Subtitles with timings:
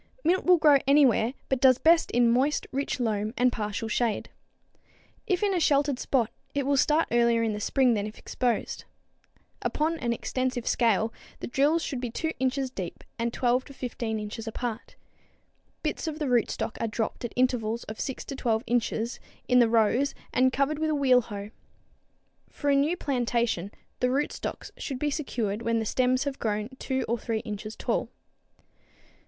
[0.23, 4.29] Mint will grow anywhere but does best in a moist, rich loam and partial shade.
[5.27, 8.85] If in a sheltered spot, it will start earlier in the spring than if exposed.
[9.61, 14.17] Upon an extensive scale the drills should be 2 inches deep and 12 to 15
[14.19, 14.95] inches apart.
[15.83, 19.69] Bits of the rootstocks are dropped at intervals of 6 to 12 inches in the
[19.69, 21.51] rows and covered with a wheel hoe.
[22.49, 27.05] For a new plantation the rootstocks should be secured when the stems have grown 2
[27.07, 28.09] or 3 inches tall.